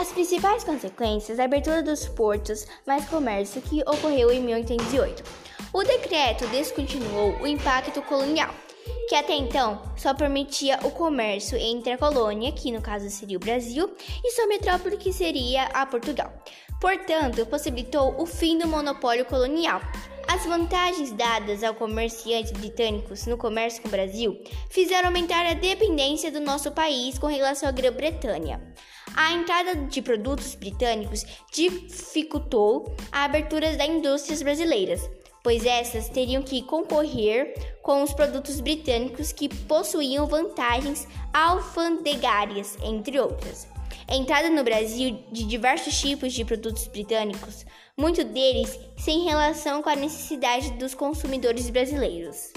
[0.00, 5.22] As principais consequências da abertura dos portos mais comércio que ocorreu em 1808.
[5.74, 8.48] O decreto descontinuou o impacto colonial,
[9.10, 13.40] que até então só permitia o comércio entre a colônia, que no caso seria o
[13.40, 13.94] Brasil,
[14.24, 16.32] e sua metrópole, que seria a Portugal.
[16.80, 19.82] Portanto, possibilitou o fim do monopólio colonial.
[20.26, 26.32] As vantagens dadas aos comerciantes britânicos no comércio com o Brasil fizeram aumentar a dependência
[26.32, 28.62] do nosso país com relação à Grã-Bretanha.
[29.16, 35.08] A entrada de produtos britânicos dificultou a abertura das indústrias brasileiras,
[35.42, 43.66] pois essas teriam que concorrer com os produtos britânicos que possuíam vantagens alfandegárias, entre outras.
[44.08, 47.64] Entrada no Brasil de diversos tipos de produtos britânicos,
[47.96, 52.52] muitos deles sem relação com a necessidade dos consumidores brasileiros.